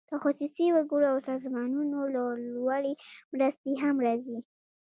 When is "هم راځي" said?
3.83-4.37